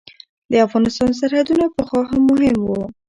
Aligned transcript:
د 0.51 0.53
افغانستان 0.67 1.09
سرحدونه 1.19 1.65
پخوا 1.75 2.01
هم 2.09 2.21
مهم 2.31 2.57
وو. 2.63 2.81